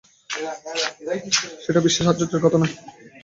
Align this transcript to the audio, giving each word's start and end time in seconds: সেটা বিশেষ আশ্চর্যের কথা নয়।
সেটা 1.63 1.79
বিশেষ 1.85 2.05
আশ্চর্যের 2.07 2.43
কথা 2.43 2.57
নয়। 2.59 2.73